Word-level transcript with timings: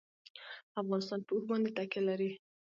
افغانستان 0.81 1.19
په 1.25 1.31
اوښ 1.33 1.43
باندې 1.49 1.69
تکیه 1.77 2.01
لري. 2.09 2.29